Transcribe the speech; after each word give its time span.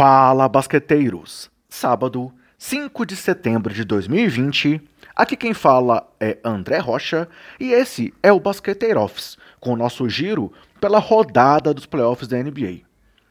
Fala, 0.00 0.48
basqueteiros! 0.48 1.50
Sábado, 1.68 2.32
5 2.56 3.04
de 3.04 3.14
setembro 3.14 3.74
de 3.74 3.84
2020. 3.84 4.80
Aqui 5.14 5.36
quem 5.36 5.52
fala 5.52 6.10
é 6.18 6.38
André 6.42 6.78
Rocha 6.78 7.28
e 7.60 7.72
esse 7.72 8.14
é 8.22 8.32
o 8.32 8.40
Basqueteiro 8.40 8.98
Office, 8.98 9.36
com 9.60 9.74
o 9.74 9.76
nosso 9.76 10.08
giro 10.08 10.50
pela 10.80 10.98
rodada 10.98 11.74
dos 11.74 11.84
playoffs 11.84 12.26
da 12.26 12.42
NBA. 12.42 12.80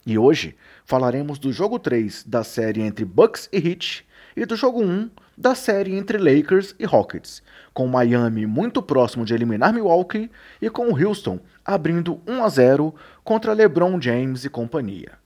E 0.06 0.16
hoje 0.16 0.54
falaremos 0.84 1.40
do 1.40 1.52
jogo 1.52 1.76
3 1.76 2.22
da 2.22 2.44
série 2.44 2.82
entre 2.82 3.04
Bucks 3.04 3.48
e 3.52 3.56
Heat 3.56 4.06
e 4.36 4.46
do 4.46 4.54
jogo 4.54 4.80
1 4.80 5.10
da 5.36 5.56
série 5.56 5.96
entre 5.96 6.18
Lakers 6.18 6.76
e 6.78 6.84
Rockets, 6.84 7.42
com 7.74 7.88
Miami 7.88 8.46
muito 8.46 8.80
próximo 8.80 9.24
de 9.24 9.34
eliminar 9.34 9.72
Milwaukee 9.74 10.30
e 10.62 10.70
com 10.70 10.94
Houston 10.94 11.40
abrindo 11.64 12.20
1 12.28 12.44
a 12.44 12.48
0 12.48 12.94
contra 13.24 13.54
LeBron 13.54 14.00
James 14.00 14.44
e 14.44 14.48
companhia. 14.48 15.19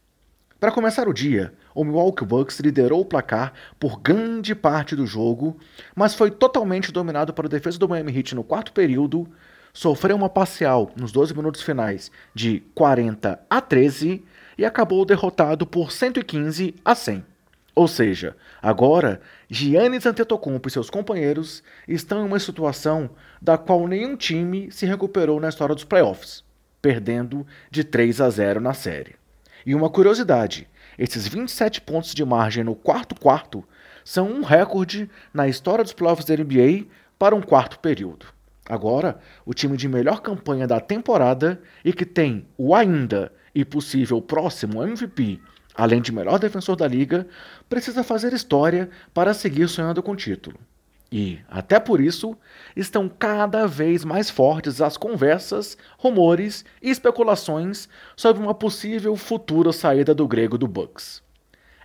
Para 0.61 0.71
começar 0.73 1.09
o 1.09 1.13
dia, 1.13 1.53
o 1.75 1.85
Milwaukee 1.85 2.25
Bucks 2.25 2.61
liderou 2.61 3.01
o 3.01 3.05
placar 3.05 3.53
por 3.79 4.01
grande 4.01 4.55
parte 4.55 4.95
do 4.95 5.07
jogo, 5.07 5.59
mas 5.95 6.15
foi 6.15 6.31
totalmente 6.31 6.93
dominado 6.93 7.35
pela 7.35 7.49
defesa 7.49 7.79
do 7.79 7.89
Miami 7.89 8.17
Heat 8.17 8.35
no 8.35 8.45
quarto 8.45 8.73
período, 8.73 9.29
sofreu 9.73 10.17
uma 10.17 10.29
parcial 10.29 10.91
nos 10.97 11.11
12 11.13 11.35
minutos 11.35 11.61
finais 11.61 12.11
de 12.33 12.61
40 12.75 13.41
a 13.51 13.61
13 13.61 14.25
e 14.57 14.65
acabou 14.65 15.05
derrotado 15.05 15.67
por 15.67 15.91
115 15.91 16.77
a 16.85 16.95
100. 16.95 17.25
Ou 17.75 17.89
seja, 17.89 18.37
agora 18.63 19.21
Giannis 19.51 20.07
Antetokounmpo 20.07 20.69
e 20.69 20.71
seus 20.71 20.89
companheiros 20.89 21.63
estão 21.89 22.23
em 22.23 22.27
uma 22.27 22.39
situação 22.39 23.11
da 23.43 23.59
qual 23.59 23.89
nenhum 23.89 24.17
time 24.17 24.71
se 24.71 24.87
recuperou 24.87 25.41
na 25.41 25.49
história 25.49 25.75
dos 25.75 25.85
playoffs, 25.85 26.45
perdendo 26.81 27.45
de 27.73 27.83
3 27.83 28.21
a 28.21 28.31
0 28.31 28.61
na 28.61 28.73
série. 28.73 29.17
E 29.67 29.75
uma 29.75 29.91
curiosidade: 29.91 30.69
esses 30.99 31.27
27 31.27 31.81
pontos 31.81 32.15
de 32.15 32.25
margem 32.25 32.65
no 32.65 32.75
quarto 32.75 33.15
quarto 33.15 33.65
são 34.05 34.31
um 34.31 34.43
recorde 34.43 35.11
na 35.33 35.49
história 35.49 35.83
dos 35.83 35.93
playoffs 35.93 36.27
da 36.27 36.37
NBA 36.37 36.87
para 37.19 37.35
um 37.35 37.41
quarto 37.41 37.79
período. 37.79 38.27
Agora, 38.69 39.19
o 39.45 39.53
time 39.53 39.77
de 39.77 39.89
melhor 39.89 40.21
campanha 40.21 40.67
da 40.67 40.81
temporada 40.81 41.61
e 41.85 41.93
que 41.93 42.07
tem 42.07 42.47
o 42.57 42.75
ainda 42.75 43.33
e 43.55 43.65
possível 43.65 44.21
próximo 44.21 44.83
MVP, 44.83 45.41
além 45.75 46.01
de 46.01 46.13
melhor 46.13 46.39
defensor 46.39 46.75
da 46.77 46.89
liga, 46.89 47.27
precisa 47.69 48.03
fazer 48.03 48.33
história 48.33 48.89
para 49.13 49.35
seguir 49.35 49.69
sonhando 49.69 50.03
com 50.03 50.13
o 50.13 50.17
título. 50.17 50.59
E, 51.11 51.39
até 51.49 51.79
por 51.79 52.01
isso, 52.01 52.37
estão 52.75 53.09
cada 53.09 53.67
vez 53.67 54.05
mais 54.05 54.31
fortes 54.31 54.81
as 54.81 54.97
conversas, 54.97 55.77
rumores 55.97 56.65
e 56.83 56.91
especulações 56.91 57.89
sobre 58.17 58.43
uma 58.43 58.55
possível 58.55 59.15
futura 59.15 59.73
saída 59.73 60.15
do 60.15 60.27
grego 60.27 60.59
do 60.59 60.67
Bucks. 60.67 61.23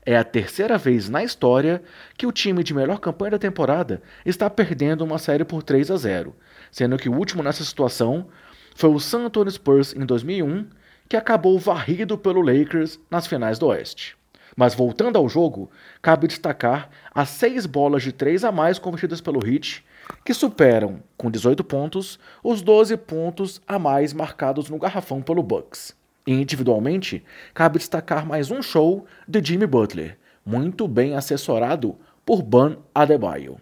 É 0.06 0.18
a 0.18 0.24
terceira 0.24 0.78
vez 0.78 1.10
na 1.10 1.24
história 1.24 1.84
que 2.18 2.26
o 2.26 2.32
time 2.32 2.64
de 2.64 2.74
melhor 2.74 3.00
campanha 3.00 3.32
da 3.32 3.38
temporada 3.38 4.02
está 4.26 4.50
perdendo 4.50 5.04
uma 5.04 5.20
série 5.20 5.46
por 5.46 5.62
3 5.62 5.92
a 5.92 5.98
0, 5.98 6.36
sendo 6.72 6.98
que 6.98 7.10
o 7.10 7.16
último 7.16 7.44
nessa 7.44 7.64
situação 7.64 8.28
foi 8.76 8.90
o 8.90 9.00
San 9.00 9.26
Antonio 9.26 9.52
Spurs 9.52 9.94
em 9.94 10.06
2001, 10.06 10.68
que 11.08 11.18
acabou 11.18 11.60
varrido 11.60 12.18
pelo 12.18 12.42
Lakers 12.42 13.00
nas 13.12 13.28
finais 13.28 13.60
do 13.60 13.68
Oeste. 13.68 14.19
Mas 14.60 14.76
voltando 14.76 15.16
ao 15.16 15.30
jogo, 15.30 15.72
cabe 16.02 16.28
destacar 16.28 16.90
as 17.16 17.30
seis 17.30 17.66
bolas 17.66 18.04
de 18.04 18.12
três 18.12 18.44
a 18.44 18.52
mais 18.52 18.78
convertidas 18.78 19.22
pelo 19.22 19.40
Heat, 19.48 19.86
que 20.26 20.34
superam, 20.34 21.02
com 21.16 21.32
18 21.32 21.64
pontos, 21.64 22.20
os 22.44 22.62
12 22.62 22.98
pontos 22.98 23.62
a 23.66 23.80
mais 23.80 24.12
marcados 24.12 24.70
no 24.70 24.78
garrafão 24.78 25.22
pelo 25.22 25.42
Bucks. 25.42 25.96
E 26.28 26.34
individualmente, 26.34 27.24
cabe 27.54 27.78
destacar 27.78 28.26
mais 28.26 28.52
um 28.52 28.62
show 28.62 29.06
de 29.26 29.42
Jimmy 29.42 29.66
Butler, 29.66 30.18
muito 30.46 30.90
bem 30.90 31.16
assessorado 31.16 31.96
por 32.26 32.42
Ban 32.42 32.80
Adebayo. 32.94 33.62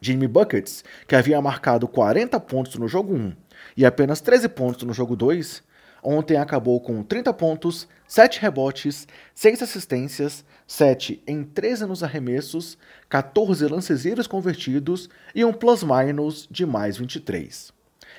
Jimmy 0.00 0.28
Buckets, 0.28 0.84
que 1.08 1.16
havia 1.16 1.42
marcado 1.42 1.88
40 1.88 2.38
pontos 2.38 2.76
no 2.76 2.86
jogo 2.86 3.12
1 3.12 3.32
e 3.76 3.84
apenas 3.84 4.20
13 4.20 4.48
pontos 4.50 4.84
no 4.84 4.94
jogo 4.94 5.16
2, 5.16 5.64
Ontem 6.02 6.36
acabou 6.36 6.80
com 6.80 7.04
30 7.04 7.32
pontos, 7.32 7.86
7 8.08 8.40
rebotes, 8.40 9.06
6 9.36 9.62
assistências, 9.62 10.44
7 10.66 11.22
em 11.26 11.44
13 11.44 11.86
nos 11.86 12.02
arremessos, 12.02 12.76
14 13.08 13.68
lances 13.68 14.04
livres 14.04 14.26
convertidos 14.26 15.08
e 15.32 15.44
um 15.44 15.52
plus-minus 15.52 16.48
de 16.50 16.66
mais 16.66 16.96
23. 16.96 17.72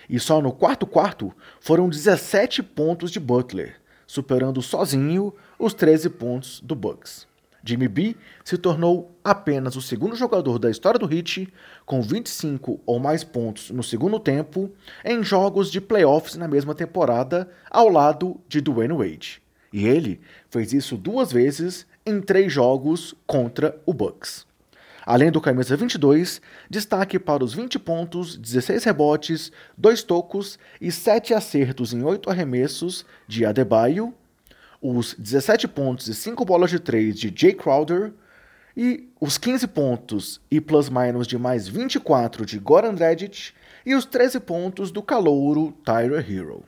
E 0.10 0.18
só 0.18 0.42
no 0.42 0.54
quarto 0.54 0.88
quarto 0.88 1.34
foram 1.60 1.90
17 1.90 2.64
pontos 2.64 3.12
de 3.12 3.20
Butler, 3.20 3.82
superando 4.08 4.62
sozinho 4.62 5.34
os 5.60 5.74
13 5.74 6.10
pontos 6.12 6.62
do 6.62 6.76
Bucks. 6.76 7.28
Jimmy 7.64 7.88
B 7.88 8.16
se 8.44 8.58
tornou 8.58 9.18
apenas 9.24 9.76
o 9.76 9.82
segundo 9.82 10.16
jogador 10.16 10.60
da 10.60 10.70
história 10.70 11.00
do 11.00 11.12
Heat 11.12 11.48
com 11.86 12.02
25 12.02 12.82
ou 12.86 13.00
mais 13.00 13.24
pontos 13.24 13.70
no 13.70 13.82
segundo 13.82 14.20
tempo 14.20 14.70
em 15.06 15.24
jogos 15.24 15.72
de 15.72 15.80
playoffs 15.80 16.36
na 16.36 16.48
mesma 16.48 16.76
temporada, 16.76 17.50
ao 17.72 17.88
lado 17.88 18.40
de 18.50 18.60
Dwayne 18.60 18.94
Wade. 18.94 19.42
E 19.72 19.88
ele 19.88 20.20
fez 20.50 20.74
isso 20.74 20.98
duas 20.98 21.32
vezes 21.32 21.88
em 22.06 22.20
três 22.22 22.52
jogos 22.52 23.16
contra 23.26 23.80
o 23.86 23.94
Bucks. 23.94 24.46
Além 25.06 25.32
do 25.32 25.42
camisa 25.42 25.76
22, 25.76 26.42
destaque 26.70 27.20
para 27.20 27.44
os 27.44 27.54
20 27.54 27.78
pontos, 27.80 28.38
16 28.38 28.84
rebotes, 28.86 29.52
2 29.78 30.04
tocos 30.04 30.58
e 30.80 30.92
7 30.92 31.34
acertos 31.34 31.94
em 31.94 32.04
8 32.04 32.30
arremessos 32.30 33.06
de 33.28 33.46
Adebayo 33.46 34.14
os 34.84 35.16
17 35.18 35.66
pontos 35.70 36.10
e 36.10 36.14
5 36.14 36.44
bolas 36.44 36.70
de 36.70 36.78
3 36.78 37.18
de 37.18 37.34
Jay 37.34 37.54
Crowder 37.54 38.12
e 38.76 39.10
os 39.22 39.38
15 39.38 39.66
pontos 39.68 40.42
e 40.52 40.60
plus-minus 40.60 41.26
de 41.26 41.38
mais 41.38 41.70
24 41.70 42.46
de 42.46 42.60
Goran 42.60 42.94
Dragic 42.94 43.54
e 43.86 43.96
os 43.96 44.04
13 44.04 44.42
pontos 44.42 44.92
do 44.92 45.02
calouro 45.02 45.72
Tyler 45.86 46.30
Hero. 46.30 46.66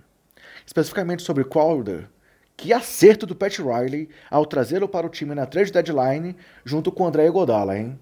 Especificamente 0.66 1.24
sobre 1.24 1.44
Crowder, 1.44 2.08
que 2.56 2.72
acerto 2.72 3.26
do 3.26 3.36
Pat 3.36 3.60
Riley 3.60 4.08
ao 4.32 4.46
trazê-lo 4.46 4.88
para 4.88 5.06
o 5.06 5.10
time 5.10 5.36
na 5.36 5.46
trade 5.46 5.74
deadline 5.74 6.38
junto 6.64 6.94
com 6.94 7.06
André 7.06 7.30
Godala, 7.30 7.78
hein? 7.78 8.00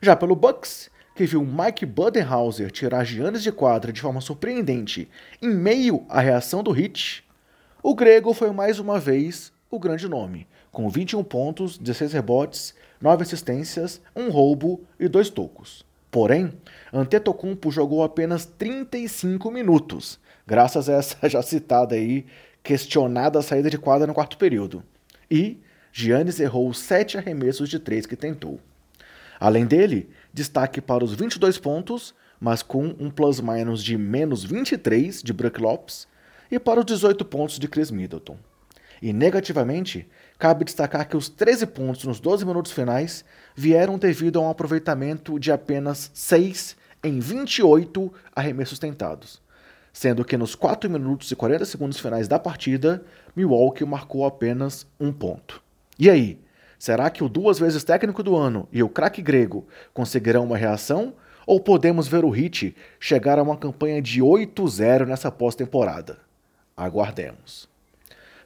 Já 0.00 0.16
pelo 0.16 0.34
Bucks, 0.34 0.90
que 1.14 1.26
viu 1.26 1.44
Mike 1.44 1.84
Budenhauser 1.84 2.70
tirar 2.70 3.04
Giannis 3.04 3.42
de 3.42 3.52
quadra 3.52 3.92
de 3.92 4.00
forma 4.00 4.22
surpreendente 4.22 5.06
em 5.42 5.50
meio 5.50 6.06
à 6.08 6.20
reação 6.20 6.62
do 6.62 6.74
Heat, 6.74 7.27
o 7.82 7.94
grego 7.94 8.34
foi 8.34 8.50
mais 8.50 8.78
uma 8.78 8.98
vez 8.98 9.52
o 9.70 9.78
grande 9.78 10.08
nome, 10.08 10.48
com 10.72 10.88
21 10.88 11.22
pontos, 11.22 11.78
16 11.78 12.12
rebotes, 12.12 12.74
9 13.00 13.22
assistências, 13.22 14.00
um 14.16 14.30
roubo 14.30 14.82
e 14.98 15.08
dois 15.08 15.30
tocos. 15.30 15.86
Porém, 16.10 16.52
Antetokounmpo 16.92 17.70
jogou 17.70 18.02
apenas 18.02 18.46
35 18.46 19.50
minutos, 19.50 20.18
graças 20.46 20.88
a 20.88 20.94
essa 20.94 21.28
já 21.28 21.42
citada 21.42 21.94
aí 21.94 22.26
questionada 22.62 23.40
saída 23.42 23.70
de 23.70 23.78
quadra 23.78 24.06
no 24.06 24.14
quarto 24.14 24.36
período. 24.36 24.82
E 25.30 25.60
Giannis 25.92 26.40
errou 26.40 26.68
os 26.68 26.78
7 26.78 27.18
arremessos 27.18 27.68
de 27.68 27.78
3 27.78 28.06
que 28.06 28.16
tentou. 28.16 28.60
Além 29.38 29.66
dele, 29.66 30.10
destaque 30.32 30.80
para 30.80 31.04
os 31.04 31.14
22 31.14 31.58
pontos, 31.58 32.14
mas 32.40 32.62
com 32.62 32.94
um 32.98 33.10
plus-minus 33.10 33.84
de 33.84 33.96
menos 33.96 34.42
23 34.42 35.22
de 35.22 35.32
Brook 35.32 35.60
Lopes, 35.60 36.08
e 36.50 36.58
para 36.58 36.80
os 36.80 36.86
18 36.86 37.24
pontos 37.24 37.58
de 37.58 37.68
Chris 37.68 37.90
Middleton. 37.90 38.36
E 39.00 39.12
negativamente, 39.12 40.08
cabe 40.38 40.64
destacar 40.64 41.08
que 41.08 41.16
os 41.16 41.28
13 41.28 41.66
pontos 41.66 42.04
nos 42.04 42.18
12 42.18 42.44
minutos 42.44 42.72
finais 42.72 43.24
vieram 43.54 43.96
devido 43.96 44.38
a 44.38 44.42
um 44.42 44.50
aproveitamento 44.50 45.38
de 45.38 45.52
apenas 45.52 46.10
6 46.14 46.76
em 47.02 47.20
28 47.20 48.12
arremessos 48.34 48.78
tentados, 48.78 49.40
sendo 49.92 50.24
que 50.24 50.36
nos 50.36 50.54
4 50.54 50.90
minutos 50.90 51.30
e 51.30 51.36
40 51.36 51.64
segundos 51.64 52.00
finais 52.00 52.26
da 52.26 52.38
partida, 52.38 53.04
Milwaukee 53.36 53.84
marcou 53.84 54.26
apenas 54.26 54.86
um 54.98 55.12
ponto. 55.12 55.62
E 55.96 56.10
aí, 56.10 56.40
será 56.76 57.08
que 57.08 57.22
o 57.22 57.28
duas 57.28 57.58
vezes 57.58 57.84
técnico 57.84 58.22
do 58.22 58.36
ano 58.36 58.68
e 58.72 58.82
o 58.82 58.88
craque 58.88 59.22
grego 59.22 59.66
conseguirão 59.94 60.44
uma 60.44 60.56
reação? 60.56 61.14
Ou 61.46 61.60
podemos 61.60 62.06
ver 62.06 62.24
o 62.24 62.36
Heat 62.36 62.76
chegar 63.00 63.38
a 63.38 63.42
uma 63.42 63.56
campanha 63.56 64.02
de 64.02 64.20
8-0 64.20 65.06
nessa 65.06 65.30
pós-temporada? 65.30 66.27
Aguardemos. 66.78 67.68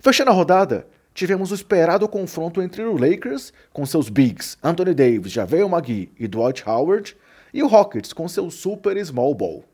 Fechando 0.00 0.31
a 0.31 0.34
rodada, 0.34 0.87
tivemos 1.12 1.52
o 1.52 1.55
esperado 1.55 2.08
confronto 2.08 2.62
entre 2.62 2.82
o 2.82 2.96
Lakers, 2.96 3.52
com 3.73 3.84
seus 3.84 4.08
bigs 4.08 4.56
Anthony 4.62 4.94
Davis, 4.94 5.31
JaVale 5.31 5.64
McGee 5.64 6.11
e 6.19 6.26
Dwight 6.26 6.64
Howard, 6.67 7.14
e 7.52 7.62
o 7.62 7.67
Rockets, 7.67 8.14
com 8.14 8.26
seu 8.26 8.50
super 8.50 8.96
small 9.05 9.34
ball. 9.34 9.64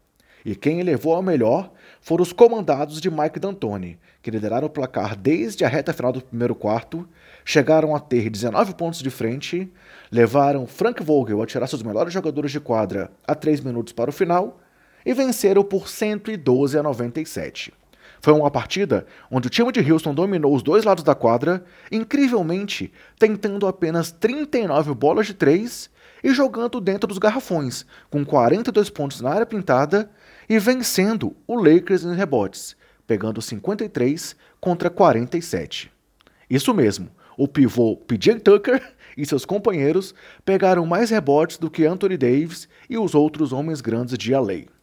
E 0.45 0.57
quem 0.57 0.81
elevou 0.81 1.15
a 1.15 1.23
melhor 1.23 1.71
foram 2.01 2.23
os 2.23 2.33
comandados 2.33 3.01
de 3.01 3.11
Mike 3.11 3.39
D'Antoni, 3.39 3.99
que 4.21 4.31
lideraram 4.31 4.67
o 4.67 4.71
placar 4.71 5.17
desde 5.17 5.65
a 5.65 5.69
reta 5.69 5.93
final 5.93 6.13
do 6.13 6.21
primeiro 6.21 6.55
quarto, 6.55 7.09
chegaram 7.45 7.95
a 7.95 8.01
ter 8.01 8.29
19 8.29 8.75
pontos 8.75 9.01
de 9.01 9.11
frente, 9.11 9.71
levaram 10.11 10.67
Frank 10.67 11.03
Vogel 11.03 11.41
a 11.43 11.47
tirar 11.47 11.69
seus 11.69 11.83
melhores 11.83 12.13
jogadores 12.13 12.51
de 12.51 12.59
quadra 12.59 13.11
a 13.27 13.35
3 13.35 13.61
minutos 13.61 13.93
para 13.93 14.11
o 14.11 14.13
final 14.13 14.61
e 15.07 15.15
venceram 15.15 15.63
por 15.63 15.89
112 15.89 16.77
a 16.77 16.83
97 16.83 17.73
Foi 18.20 18.32
uma 18.32 18.50
partida 18.50 19.06
onde 19.31 19.47
o 19.47 19.50
time 19.50 19.70
de 19.70 19.93
Houston 19.93 20.15
dominou 20.15 20.55
os 20.55 20.62
dois 20.62 20.85
lados 20.85 21.05
da 21.05 21.15
quadra, 21.15 21.65
incrivelmente 21.91 22.93
tentando 23.19 23.67
apenas 23.67 24.11
39 24.11 24.94
bolas 24.94 25.26
de 25.26 25.35
3 25.35 25.91
e 26.23 26.32
jogando 26.35 26.81
dentro 26.81 27.06
dos 27.06 27.19
garrafões, 27.19 27.85
com 28.11 28.25
42 28.25 28.91
pontos 28.91 29.20
na 29.20 29.31
área 29.31 29.47
pintada 29.47 30.11
e 30.49 30.59
vencendo 30.59 31.37
o 31.47 31.55
Lakers 31.55 32.05
em 32.05 32.15
rebotes, 32.15 32.76
pegando 33.06 33.41
53 33.41 34.35
contra 34.61 34.91
47. 34.91 35.93
Isso 36.50 36.75
mesmo, 36.75 37.11
o 37.37 37.47
pivô 37.47 37.97
PJ 37.97 38.41
Tucker 38.41 38.82
e 39.17 39.25
seus 39.25 39.44
companheiros 39.44 40.14
pegaram 40.44 40.85
mais 40.85 41.11
rebotes 41.11 41.59
do 41.59 41.71
que 41.71 41.87
Anthony 41.87 42.17
Davis 42.17 42.69
e 42.91 42.99
os 42.99 43.14
outros 43.14 43.53
homens 43.53 43.81
grandes 43.81 44.19
de 44.19 44.35
LA. 44.35 44.78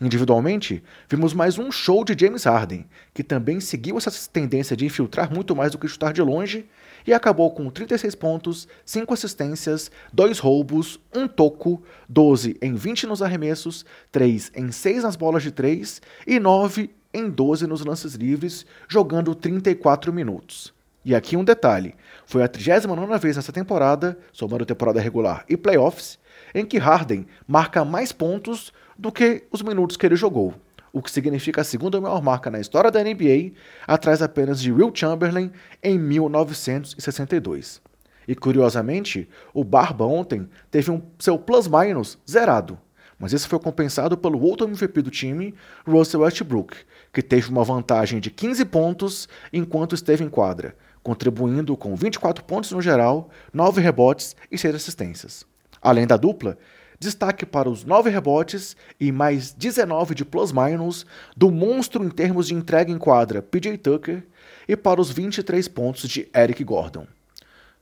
Individualmente, 0.00 0.82
vimos 1.08 1.32
mais 1.32 1.56
um 1.56 1.70
show 1.70 2.04
de 2.04 2.16
James 2.18 2.44
Harden, 2.44 2.84
que 3.12 3.22
também 3.22 3.60
seguiu 3.60 3.96
essa 3.96 4.10
tendência 4.28 4.76
de 4.76 4.84
infiltrar 4.84 5.32
muito 5.32 5.54
mais 5.54 5.70
do 5.70 5.78
que 5.78 5.86
chutar 5.86 6.12
de 6.12 6.20
longe 6.20 6.66
e 7.06 7.12
acabou 7.12 7.52
com 7.52 7.70
36 7.70 8.14
pontos, 8.16 8.66
5 8.84 9.14
assistências, 9.14 9.92
2 10.12 10.40
roubos, 10.40 10.98
1 11.14 11.28
toco, 11.28 11.80
12 12.08 12.56
em 12.60 12.74
20 12.74 13.06
nos 13.06 13.22
arremessos, 13.22 13.86
3 14.10 14.50
em 14.56 14.72
6 14.72 15.04
nas 15.04 15.14
bolas 15.14 15.44
de 15.44 15.52
3 15.52 16.02
e 16.26 16.40
9 16.40 16.90
em 17.12 17.30
12 17.30 17.68
nos 17.68 17.84
lances 17.84 18.14
livres, 18.14 18.66
jogando 18.88 19.32
34 19.32 20.12
minutos. 20.12 20.74
E 21.04 21.14
aqui 21.14 21.36
um 21.36 21.44
detalhe: 21.44 21.94
foi 22.26 22.42
a 22.42 22.48
39 22.48 23.16
vez 23.18 23.36
nessa 23.36 23.52
temporada, 23.52 24.18
somando 24.32 24.66
temporada 24.66 25.00
regular 25.00 25.44
e 25.48 25.56
playoffs, 25.56 26.18
em 26.54 26.64
que 26.64 26.78
Harden 26.78 27.26
marca 27.46 27.84
mais 27.84 28.12
pontos 28.12 28.72
do 28.96 29.10
que 29.10 29.44
os 29.50 29.62
minutos 29.62 29.96
que 29.96 30.06
ele 30.06 30.16
jogou, 30.16 30.54
o 30.92 31.02
que 31.02 31.10
significa 31.10 31.62
a 31.62 31.64
segunda 31.64 32.00
maior 32.00 32.22
marca 32.22 32.50
na 32.50 32.60
história 32.60 32.90
da 32.90 33.02
NBA, 33.02 33.52
atrás 33.86 34.22
apenas 34.22 34.62
de 34.62 34.70
Will 34.70 34.92
Chamberlain 34.94 35.50
em 35.82 35.98
1962. 35.98 37.82
E 38.26 38.34
curiosamente, 38.34 39.28
o 39.52 39.64
Barba 39.64 40.04
ontem 40.04 40.48
teve 40.70 40.90
um 40.90 41.02
seu 41.18 41.36
plus-minus 41.36 42.18
zerado, 42.28 42.78
mas 43.18 43.32
isso 43.32 43.48
foi 43.48 43.58
compensado 43.58 44.16
pelo 44.16 44.40
outro 44.40 44.66
MVP 44.66 45.02
do 45.02 45.10
time, 45.10 45.54
Russell 45.86 46.20
Westbrook, 46.20 46.76
que 47.12 47.22
teve 47.22 47.50
uma 47.50 47.64
vantagem 47.64 48.20
de 48.20 48.30
15 48.30 48.64
pontos 48.64 49.28
enquanto 49.52 49.94
esteve 49.94 50.24
em 50.24 50.28
quadra, 50.28 50.76
contribuindo 51.02 51.76
com 51.76 51.94
24 51.94 52.44
pontos 52.44 52.70
no 52.70 52.80
geral, 52.80 53.28
9 53.52 53.80
rebotes 53.80 54.34
e 54.50 54.56
6 54.56 54.74
assistências. 54.74 55.53
Além 55.84 56.06
da 56.06 56.16
dupla, 56.16 56.56
destaque 56.98 57.44
para 57.44 57.68
os 57.68 57.84
9 57.84 58.08
rebotes 58.08 58.74
e 58.98 59.12
mais 59.12 59.52
19 59.52 60.14
de 60.14 60.24
plus-minus 60.24 61.04
do 61.36 61.50
monstro 61.50 62.02
em 62.02 62.08
termos 62.08 62.46
de 62.46 62.54
entrega 62.54 62.90
em 62.90 62.96
quadra 62.96 63.42
PJ 63.42 63.76
Tucker 63.76 64.26
e 64.66 64.74
para 64.74 64.98
os 64.98 65.10
23 65.10 65.68
pontos 65.68 66.08
de 66.08 66.26
Eric 66.34 66.64
Gordon. 66.64 67.06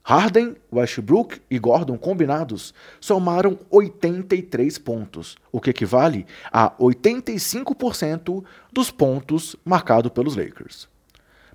Harden, 0.03 0.57
Westbrook 0.73 1.41
e 1.49 1.61
Gordon 1.61 1.97
combinados 1.97 2.75
somaram 3.01 3.57
83 3.71 4.77
pontos, 4.79 5.37
o 5.53 5.61
que 5.61 5.71
equivale 5.71 6.27
a 6.51 6.73
85% 6.73 8.43
dos 8.73 8.91
pontos 8.91 9.55
marcados 9.65 10.11
pelos 10.11 10.35
Lakers. 10.35 10.89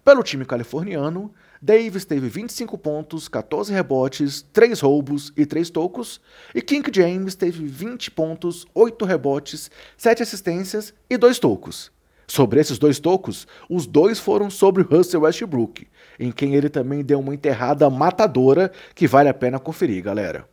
Pelo 0.01 0.23
time 0.23 0.45
californiano, 0.45 1.29
Davis 1.61 2.05
teve 2.05 2.27
25 2.29 2.77
pontos, 2.77 3.27
14 3.27 3.73
rebotes, 3.73 4.45
3 4.53 4.79
roubos 4.79 5.33
e 5.35 5.45
3 5.45 5.69
tocos, 5.69 6.21
e 6.53 6.61
King 6.61 6.89
James 6.93 7.35
teve 7.35 7.65
20 7.65 8.11
pontos, 8.11 8.65
8 8.73 9.05
rebotes, 9.05 9.71
7 9.97 10.23
assistências 10.23 10.93
e 11.09 11.17
2 11.17 11.39
tocos. 11.39 11.91
Sobre 12.29 12.59
esses 12.59 12.77
dois 12.77 12.99
tocos, 12.99 13.47
os 13.69 13.87
dois 13.87 14.19
foram 14.19 14.49
sobre 14.49 14.83
Russell 14.83 15.21
Westbrook, 15.21 15.87
em 16.19 16.29
quem 16.29 16.55
ele 16.55 16.67
também 16.67 17.01
deu 17.01 17.21
uma 17.21 17.33
enterrada 17.33 17.89
matadora 17.89 18.69
que 18.93 19.07
vale 19.07 19.29
a 19.29 19.33
pena 19.33 19.57
conferir, 19.57 20.03
galera. 20.03 20.45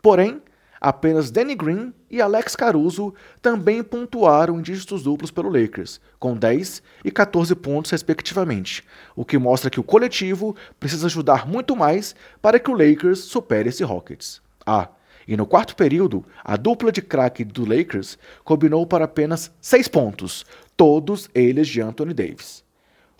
Porém, 0.00 0.40
Apenas 0.80 1.30
Danny 1.30 1.54
Green 1.54 1.92
e 2.10 2.20
Alex 2.20 2.54
Caruso 2.54 3.12
também 3.42 3.82
pontuaram 3.82 4.58
em 4.58 4.62
dígitos 4.62 5.02
duplos 5.02 5.30
pelo 5.30 5.50
Lakers, 5.50 6.00
com 6.18 6.36
10 6.36 6.82
e 7.04 7.10
14 7.10 7.54
pontos 7.54 7.90
respectivamente, 7.90 8.84
o 9.16 9.24
que 9.24 9.38
mostra 9.38 9.70
que 9.70 9.80
o 9.80 9.84
coletivo 9.84 10.54
precisa 10.78 11.06
ajudar 11.06 11.46
muito 11.46 11.76
mais 11.76 12.14
para 12.40 12.58
que 12.58 12.70
o 12.70 12.74
Lakers 12.74 13.20
supere 13.20 13.68
esse 13.68 13.82
Rockets. 13.82 14.40
Ah, 14.64 14.88
e 15.26 15.36
no 15.36 15.46
quarto 15.46 15.76
período, 15.76 16.24
a 16.42 16.56
dupla 16.56 16.90
de 16.90 17.02
craque 17.02 17.44
do 17.44 17.68
Lakers 17.68 18.16
combinou 18.44 18.86
para 18.86 19.04
apenas 19.04 19.52
6 19.60 19.88
pontos, 19.88 20.46
todos 20.76 21.28
eles 21.34 21.68
de 21.68 21.82
Anthony 21.82 22.14
Davis. 22.14 22.67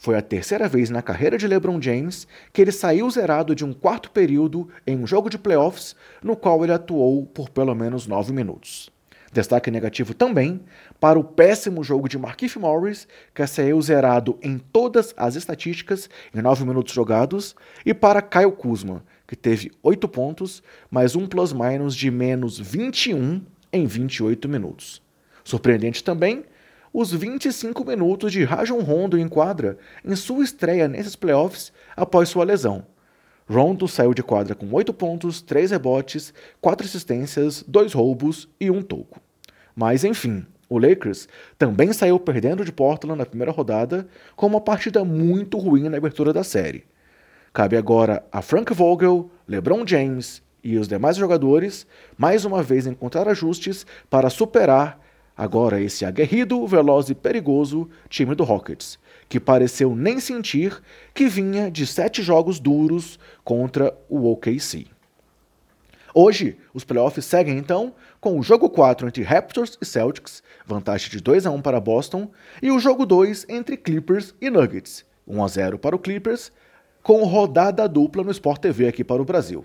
Foi 0.01 0.17
a 0.17 0.23
terceira 0.23 0.69
vez 0.69 0.91
na 0.91 1.03
carreira 1.03 1.37
de 1.37 1.49
LeBron 1.49 1.83
James 1.83 2.29
que 2.53 2.63
ele 2.63 2.71
saiu 2.71 3.11
zerado 3.11 3.53
de 3.53 3.65
um 3.65 3.73
quarto 3.73 4.13
período 4.13 4.69
em 4.87 4.97
um 4.97 5.05
jogo 5.05 5.29
de 5.29 5.37
playoffs, 5.37 5.97
no 6.23 6.37
qual 6.37 6.63
ele 6.63 6.73
atuou 6.73 7.27
por 7.27 7.51
pelo 7.51 7.75
menos 7.75 8.07
nove 8.07 8.33
minutos. 8.33 8.91
Destaque 9.33 9.73
negativo 9.73 10.15
também 10.15 10.61
para 11.01 11.19
o 11.19 11.25
péssimo 11.25 11.83
jogo 11.83 12.09
de 12.09 12.17
Markieff 12.17 12.61
Morris, 12.61 13.09
que 13.35 13.45
saiu 13.45 13.83
zerado 13.83 14.39
em 14.41 14.57
todas 14.57 15.13
as 15.17 15.35
estatísticas 15.35 16.09
em 16.33 16.41
nove 16.41 16.65
minutos 16.65 16.95
jogados, 16.95 17.57
e 17.85 17.93
para 17.93 18.23
Kyle 18.23 18.53
Kuzma, 18.53 19.05
que 19.27 19.35
teve 19.35 19.73
oito 19.83 20.09
pontos, 20.09 20.63
mais 20.89 21.17
um 21.17 21.27
plus-minus 21.27 21.95
de 21.95 22.09
menos 22.09 22.57
21 22.59 23.43
em 23.73 23.85
28 23.85 24.49
minutos. 24.49 25.03
Surpreendente 25.43 26.05
também 26.05 26.45
os 26.93 27.13
25 27.13 27.85
minutos 27.85 28.33
de 28.33 28.45
Rajon 28.45 28.81
Rondo 28.81 29.19
em 29.19 29.29
quadra 29.29 29.79
em 30.05 30.15
sua 30.17 30.45
estreia 30.45 30.89
nesses 30.89 31.17
playoffs 31.17 31.73
após 31.97 32.29
sua 32.29 32.45
lesão. 32.45 32.87
Rondo 33.49 33.89
saiu 33.89 34.13
de 34.13 34.23
quadra 34.23 34.55
com 34.55 34.69
8 34.71 34.93
pontos, 34.93 35.41
3 35.41 35.71
rebotes, 35.71 36.35
4 36.61 36.87
assistências, 36.87 37.65
2 37.67 37.93
roubos 37.93 38.49
e 38.61 38.71
1 38.71 38.83
toco. 38.83 39.21
Mas 39.75 40.05
enfim, 40.05 40.45
o 40.69 40.79
Lakers 40.79 41.29
também 41.59 41.93
saiu 41.93 42.21
perdendo 42.21 42.65
de 42.65 42.73
Portland 42.73 43.19
na 43.19 43.25
primeira 43.25 43.53
rodada 43.53 44.07
com 44.37 44.47
uma 44.47 44.61
partida 44.61 45.05
muito 45.05 45.57
ruim 45.57 45.89
na 45.89 45.97
abertura 45.97 46.33
da 46.33 46.45
série. 46.45 46.85
Cabe 47.53 47.77
agora 47.77 48.23
a 48.31 48.43
Frank 48.43 48.73
Vogel, 48.75 49.31
LeBron 49.47 49.87
James 49.87 50.43
e 50.63 50.77
os 50.77 50.87
demais 50.87 51.17
jogadores 51.17 51.87
mais 52.17 52.45
uma 52.45 52.63
vez 52.63 52.87
encontrar 52.87 53.27
ajustes 53.29 53.87
para 54.11 54.29
superar 54.29 55.01
Agora 55.39 55.81
esse 55.81 56.05
aguerrido, 56.05 56.67
veloz 56.67 57.11
e 57.11 57.15
perigoso 57.15 57.89
time 58.09 58.35
do 58.35 58.43
Rockets, 58.43 58.99
que 59.29 59.39
pareceu 59.39 59.95
nem 59.95 60.19
sentir 60.19 60.83
que 61.15 61.29
vinha 61.29 61.71
de 61.71 61.87
sete 61.87 62.25
jogos 62.25 62.59
duros 62.59 63.21
contra 63.45 63.97
o 64.09 64.29
OKC. 64.33 64.89
Hoje, 66.13 66.59
os 66.75 66.83
playoffs 66.83 67.25
seguem 67.25 67.57
então 67.57 67.95
com 68.21 68.37
o 68.37 68.43
jogo 68.43 68.69
4 68.69 69.07
entre 69.07 69.23
Raptors 69.23 69.79
e 69.81 69.87
Celtics, 69.87 70.43
vantagem 70.67 71.09
de 71.09 71.21
2 71.21 71.47
a 71.47 71.53
1 71.53 71.63
para 71.63 71.79
Boston, 71.79 72.29
e 72.61 72.73
o 72.73 72.81
jogo 72.81 73.07
2 73.07 73.47
entre 73.49 73.77
Clippers 73.77 74.35
e 74.41 74.51
Nuggets, 74.51 75.07
1 75.25 75.45
a 75.45 75.47
0 75.47 75.79
para 75.79 75.95
o 75.95 76.01
Clippers, 76.01 76.51
com 77.01 77.23
rodada 77.23 77.89
dupla 77.89 78.25
no 78.25 78.33
Sport 78.33 78.61
TV 78.61 78.89
aqui 78.89 79.05
para 79.05 79.23
o 79.23 79.25
Brasil. 79.25 79.65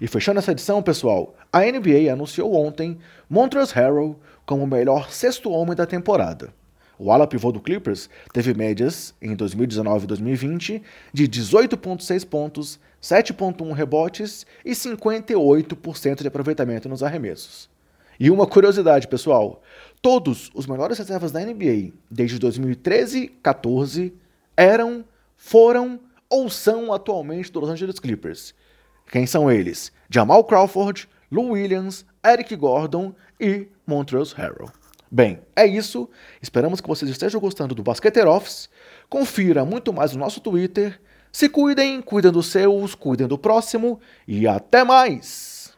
E 0.00 0.08
fechando 0.08 0.38
essa 0.38 0.52
edição, 0.52 0.82
pessoal, 0.82 1.34
a 1.52 1.60
NBA 1.60 2.12
anunciou 2.12 2.54
ontem 2.54 2.98
Montrezl 3.28 3.74
Harrell 3.74 4.18
como 4.44 4.64
o 4.64 4.66
melhor 4.66 5.10
sexto 5.10 5.50
homem 5.50 5.76
da 5.76 5.86
temporada. 5.86 6.52
O 6.98 7.10
ala 7.10 7.26
pivô 7.26 7.50
do 7.50 7.60
Clippers 7.60 8.08
teve 8.32 8.54
médias 8.54 9.14
em 9.20 9.34
2019 9.34 10.04
e 10.04 10.06
2020 10.06 10.82
de 11.12 11.28
18,6 11.28 12.26
pontos, 12.26 12.78
7,1 13.02 13.72
rebotes 13.72 14.46
e 14.64 14.72
58% 14.72 16.22
de 16.22 16.28
aproveitamento 16.28 16.88
nos 16.88 17.02
arremessos. 17.02 17.68
E 18.18 18.30
uma 18.30 18.46
curiosidade, 18.46 19.08
pessoal: 19.08 19.62
todos 20.00 20.50
os 20.54 20.66
melhores 20.66 20.98
reservas 20.98 21.32
da 21.32 21.40
NBA 21.40 21.92
desde 22.10 22.38
2013-14 22.38 24.12
eram, 24.56 25.04
foram 25.36 25.98
ou 26.28 26.48
são 26.48 26.92
atualmente 26.92 27.50
do 27.50 27.60
Los 27.60 27.70
Angeles 27.70 27.98
Clippers. 27.98 28.54
Quem 29.10 29.26
são 29.26 29.50
eles? 29.50 29.92
Jamal 30.10 30.44
Crawford, 30.44 31.08
Lou 31.30 31.50
Williams, 31.50 32.04
Eric 32.24 32.54
Gordon 32.56 33.14
e 33.40 33.68
Montrezl 33.86 34.34
Harrell. 34.36 34.70
Bem, 35.10 35.40
é 35.54 35.66
isso. 35.66 36.08
Esperamos 36.42 36.80
que 36.80 36.88
vocês 36.88 37.10
estejam 37.10 37.40
gostando 37.40 37.74
do 37.74 37.82
Basqueteiro 37.82 38.30
Office. 38.30 38.68
Confira 39.08 39.64
muito 39.64 39.92
mais 39.92 40.12
no 40.12 40.18
nosso 40.18 40.40
Twitter. 40.40 41.00
Se 41.30 41.48
cuidem, 41.48 42.00
cuidem 42.00 42.32
dos 42.32 42.46
seus, 42.46 42.94
cuidem 42.94 43.26
do 43.26 43.38
próximo 43.38 44.00
e 44.26 44.46
até 44.46 44.84
mais! 44.84 45.72